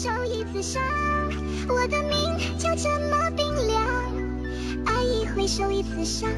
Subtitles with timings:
[0.00, 0.80] 手一次伤，
[1.68, 3.84] 我的命就这么冰凉。
[4.86, 6.30] 爱一回首一次伤，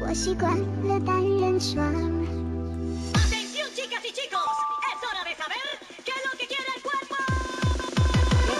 [0.00, 1.86] 我习惯了单人床。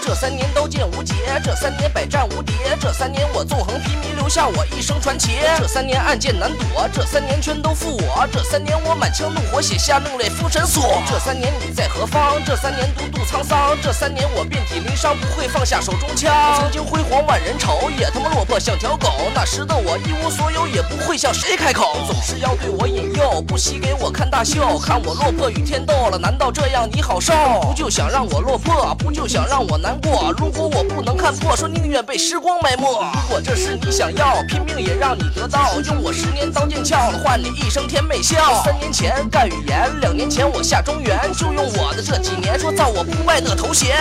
[0.01, 1.13] 这三年刀剑无解，
[1.43, 5.33] 这三年百战无敌，这三年我纵横披靡，留下我一生传奇。
[5.55, 10.99] 这三年暗箭难躲，这三年全都负我，这三年我满腔怒火写下另类封神锁。
[11.07, 12.43] 这三年你在何方？
[12.43, 16.33] 这三年独度沧桑，这三年我遍体鳞伤，不会放下手中枪。
[16.59, 19.11] 曾经辉煌万人瞅，也他妈落魄像条狗。
[19.35, 27.31] 那时的我一无所有，也不会向谁开口，总是要对我引诱，不惜给我看大秀，看我落魄与天斗了，难道这样你好受？
[27.61, 30.33] 不就想让我落魄，不就想让我难过？
[30.35, 32.85] 如果我不能看破，说宁愿被时光埋没。
[32.85, 35.79] 如果这是你想要，拼命也让你得到。
[35.81, 38.63] 用我十年刀剑鞘，换你一生甜美笑。
[38.63, 43.95] 三年前干语言，两年前我下中原，就用我的这几年说造我不败的头衔。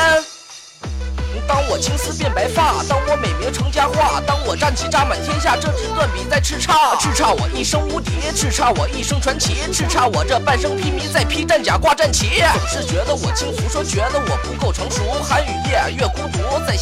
[1.47, 12.43] 当我青丝变白发，当我美名成佳话，当我战旗扎满天下，这支断笔在叱咤，叱咤我一生无敌，叱咤我一生传奇，叱咤我这半生披靡在披战甲挂战旗。
[12.55, 15.03] 总是觉得我轻浮，说觉得我不够成熟。
[15.23, 16.34] 寒雨夜，月孤独，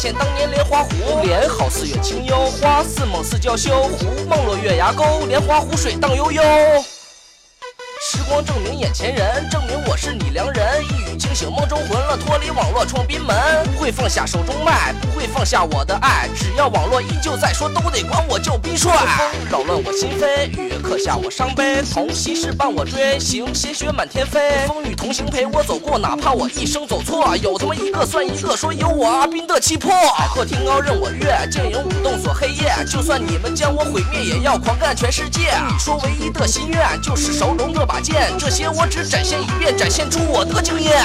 [0.03, 0.89] 现当年莲花湖，
[1.23, 6.43] 莲好似月清幽，花似梦似娇羞，湖梦落月牙沟，莲花湖水荡悠悠。
[8.13, 10.83] 时光证明眼前人，证明我是你良人。
[10.83, 13.35] 一语惊醒梦中魂了，脱离网络闯冰门。
[13.73, 16.29] 不会放下手中麦，不会放下我的爱。
[16.35, 18.95] 只要网络依旧在说，都得管我叫兵帅。
[19.17, 21.81] 风扰乱我心扉，雨刻下我伤悲。
[21.91, 24.67] 同昔事伴我追，行鲜血满天飞。
[24.67, 29.91] 风雨同行陪我走过，哪怕我一生走错，有他妈一个算一个，说有我阿斌的气魄。
[29.91, 32.71] 海阔天高任我跃，剑影舞动锁黑夜。
[32.87, 35.51] 就算你们将我毁灭，也要狂干全世界。
[35.67, 38.37] 你说唯一的心愿就是手中这把剑。
[38.37, 41.01] 这些我只展现一遍，展现出我的经验。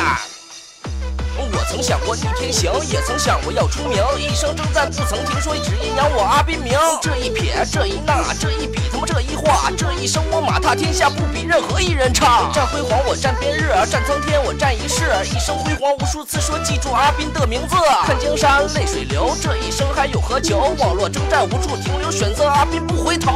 [1.50, 6.77] 我曾想过逆天行，也曾想过要出名，一生征战不曾停说，只因扬我阿斌名。
[7.00, 12.50] 这一撇，这一捺，这一笔，他妈这一画，这一生我马踏天下，不比任何一人差。
[12.52, 17.77] 战辉煌，我战边日，战苍天，我战一世，一生辉煌无数次，说记住阿斌的名字。
[18.05, 20.74] 看江山泪水流，这一生还有何求？
[20.78, 23.33] 网络征战无处停留，选择阿斌不回头。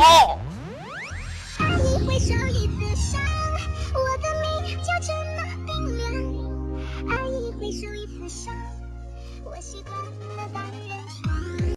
[7.62, 8.52] 你受一次伤，
[9.44, 11.71] 我习惯了单人床。